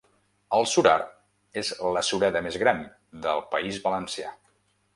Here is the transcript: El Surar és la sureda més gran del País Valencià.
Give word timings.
El 0.59 0.63
Surar 0.71 0.93
és 1.63 1.69
la 1.97 2.03
sureda 2.09 2.43
més 2.47 2.59
gran 2.63 2.81
del 3.27 3.45
País 3.55 3.79
Valencià. 3.87 4.33